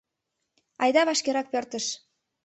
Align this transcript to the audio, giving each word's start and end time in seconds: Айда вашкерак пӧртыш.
Айда 0.83 1.01
вашкерак 1.07 1.47
пӧртыш. 1.53 1.85